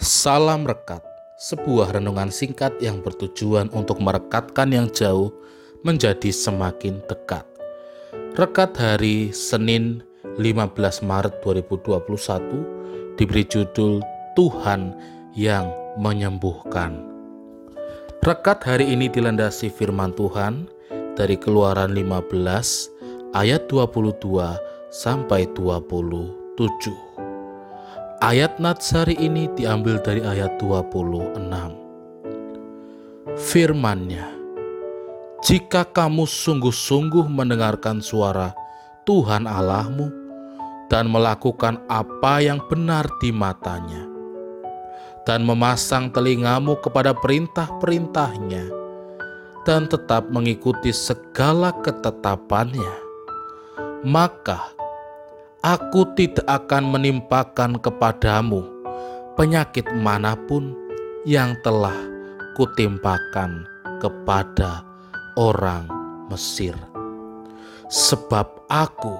[0.00, 1.04] Salam Rekat,
[1.36, 5.28] sebuah renungan singkat yang bertujuan untuk merekatkan yang jauh
[5.84, 7.44] menjadi semakin dekat.
[8.32, 10.00] Rekat hari Senin
[10.40, 12.00] 15 Maret 2021
[13.20, 14.00] diberi judul
[14.40, 14.96] Tuhan
[15.36, 15.68] yang
[16.00, 16.96] menyembuhkan.
[18.24, 20.64] Rekat hari ini dilandasi firman Tuhan
[21.12, 24.16] dari Keluaran 15 ayat 22
[24.88, 27.09] sampai 27.
[28.20, 31.40] Ayat Natsari ini diambil dari ayat 26.
[33.48, 34.28] Firmannya,
[35.40, 38.52] Jika kamu sungguh-sungguh mendengarkan suara
[39.08, 40.12] Tuhan Allahmu
[40.92, 44.04] dan melakukan apa yang benar di matanya,
[45.24, 48.68] dan memasang telingamu kepada perintah-perintahnya,
[49.64, 53.00] dan tetap mengikuti segala ketetapannya,
[54.04, 54.76] maka
[55.60, 58.64] Aku tidak akan menimpakan kepadamu
[59.36, 60.72] penyakit mana pun
[61.28, 61.92] yang telah
[62.56, 63.68] kutimpakan
[64.00, 64.80] kepada
[65.36, 65.84] orang
[66.32, 66.72] Mesir.
[67.92, 69.12] Sebab aku,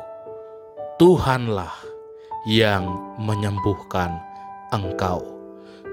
[0.97, 1.77] Tuhanlah
[2.49, 2.89] yang
[3.21, 4.17] menyembuhkan
[4.73, 5.21] engkau.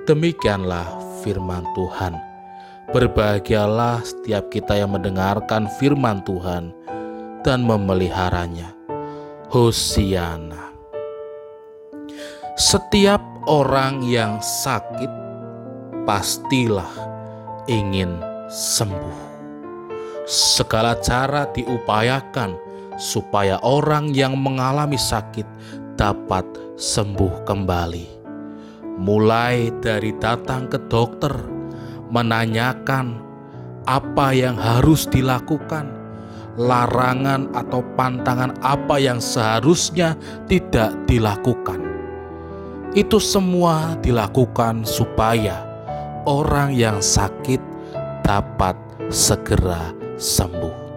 [0.07, 0.87] Demikianlah
[1.27, 2.15] firman Tuhan.
[2.95, 6.71] Berbahagialah setiap kita yang mendengarkan firman Tuhan
[7.43, 8.76] dan memeliharanya
[9.47, 10.75] Hosiana.
[12.59, 15.07] Setiap orang yang sakit
[16.03, 16.91] pastilah
[17.71, 18.19] ingin
[18.51, 19.19] sembuh.
[20.27, 22.59] Segala cara diupayakan
[22.99, 25.47] supaya orang yang mengalami sakit
[25.95, 26.43] dapat
[26.75, 28.07] sembuh kembali.
[28.99, 31.31] Mulai dari datang ke dokter,
[32.11, 33.15] menanyakan
[33.87, 35.96] apa yang harus dilakukan,
[36.57, 40.17] larangan atau pantangan apa yang seharusnya
[40.49, 41.79] tidak dilakukan.
[42.97, 45.61] Itu semua dilakukan supaya
[46.25, 47.61] orang yang sakit
[48.25, 48.73] dapat
[49.13, 50.89] segera sembuh.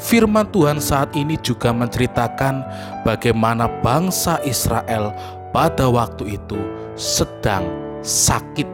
[0.00, 2.64] Firman Tuhan saat ini juga menceritakan
[3.06, 5.14] bagaimana bangsa Israel
[5.54, 6.58] pada waktu itu
[6.98, 7.62] sedang
[8.02, 8.66] sakit.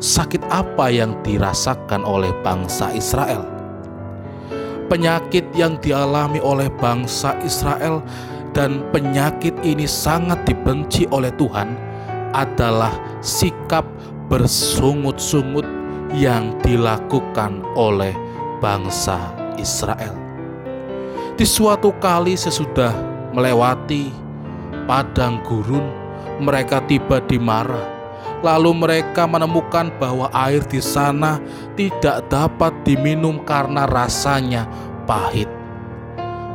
[0.00, 3.63] Sakit apa yang dirasakan oleh bangsa Israel?
[4.86, 8.04] Penyakit yang dialami oleh bangsa Israel
[8.54, 11.74] dan penyakit ini sangat dibenci oleh Tuhan
[12.34, 13.86] adalah sikap
[14.30, 15.66] bersungut-sungut
[16.14, 18.14] yang dilakukan oleh
[18.62, 19.18] bangsa
[19.58, 20.14] Israel.
[21.34, 22.94] Di suatu kali sesudah
[23.34, 24.14] melewati
[24.86, 25.82] padang gurun,
[26.38, 27.93] mereka tiba di Marah
[28.44, 31.40] Lalu mereka menemukan bahwa air di sana
[31.74, 34.68] tidak dapat diminum karena rasanya
[35.08, 35.48] pahit.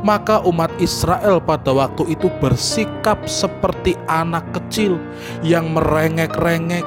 [0.00, 4.96] Maka umat Israel pada waktu itu bersikap seperti anak kecil
[5.44, 6.86] yang merengek-rengek,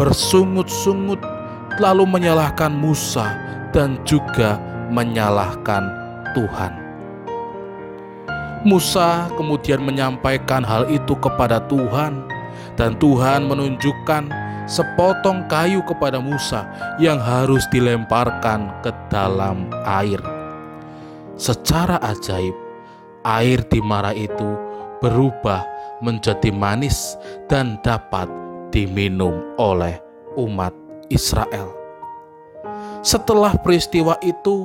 [0.00, 1.20] bersungut-sungut,
[1.76, 3.36] lalu menyalahkan Musa
[3.76, 4.56] dan juga
[4.88, 5.84] menyalahkan
[6.32, 6.72] Tuhan.
[8.60, 12.28] Musa kemudian menyampaikan hal itu kepada Tuhan
[12.80, 14.32] dan Tuhan menunjukkan
[14.64, 16.64] sepotong kayu kepada Musa
[16.96, 20.16] yang harus dilemparkan ke dalam air.
[21.36, 22.56] Secara ajaib,
[23.28, 24.56] air di Mara itu
[25.04, 25.60] berubah
[26.00, 27.20] menjadi manis
[27.52, 28.32] dan dapat
[28.72, 30.00] diminum oleh
[30.40, 30.72] umat
[31.12, 31.76] Israel.
[33.04, 34.64] Setelah peristiwa itu,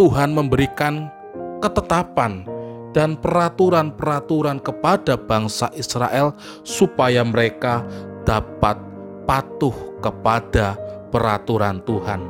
[0.00, 1.12] Tuhan memberikan
[1.60, 2.48] ketetapan
[2.94, 6.32] dan peraturan-peraturan kepada bangsa Israel
[6.62, 7.82] supaya mereka
[8.22, 8.78] dapat
[9.26, 10.78] patuh kepada
[11.10, 12.22] peraturan Tuhan.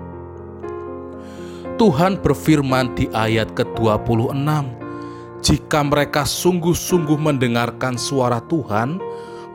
[1.75, 4.64] Tuhan berfirman di ayat ke-26,
[5.42, 9.02] "Jika mereka sungguh-sungguh mendengarkan suara Tuhan,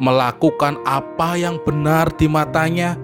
[0.03, 2.99] melakukan apa yang benar di matanya,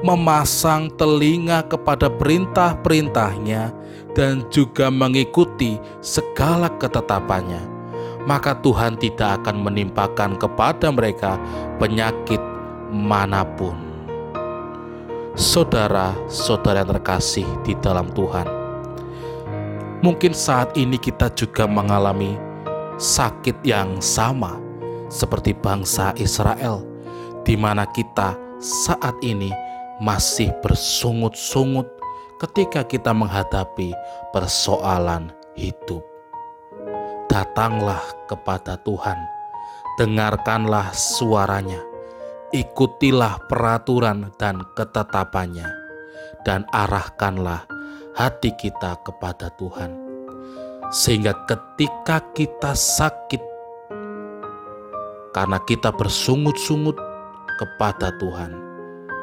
[0.00, 3.72] memasang telinga kepada perintah-perintahnya,
[4.10, 7.62] dan juga mengikuti segala ketetapannya,
[8.26, 11.38] maka Tuhan tidak akan menimpakan kepada mereka
[11.78, 12.42] penyakit
[12.90, 13.76] mana pun.
[15.38, 18.50] Saudara-saudara yang terkasih di dalam Tuhan,
[20.02, 22.34] mungkin saat ini kita juga mengalami
[22.98, 24.58] sakit yang sama
[25.06, 26.82] seperti bangsa Israel,
[27.46, 29.69] di mana kita saat ini
[30.00, 31.86] masih bersungut-sungut
[32.40, 33.92] ketika kita menghadapi
[34.32, 36.00] persoalan hidup.
[37.28, 39.20] Datanglah kepada Tuhan,
[40.00, 41.78] dengarkanlah suaranya,
[42.50, 45.68] ikutilah peraturan dan ketetapannya,
[46.42, 47.68] dan arahkanlah
[48.16, 49.94] hati kita kepada Tuhan.
[50.90, 53.42] Sehingga ketika kita sakit,
[55.30, 56.98] karena kita bersungut-sungut,
[57.60, 58.69] kepada Tuhan.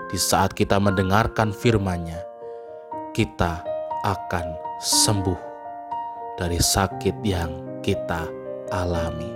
[0.07, 2.23] Di saat kita mendengarkan firman-Nya,
[3.11, 3.59] kita
[4.07, 5.41] akan sembuh
[6.39, 8.23] dari sakit yang kita
[8.71, 9.27] alami.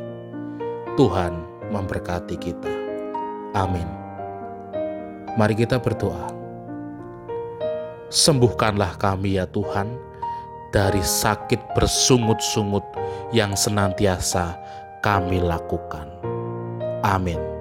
[0.95, 2.71] Tuhan memberkati kita.
[3.51, 3.83] Amin.
[5.35, 6.31] Mari kita berdoa.
[8.07, 9.91] Sembuhkanlah kami ya Tuhan
[10.71, 12.83] dari sakit bersungut-sungut
[13.35, 14.55] yang senantiasa
[15.03, 16.07] kami lakukan.
[17.03, 17.60] Amin.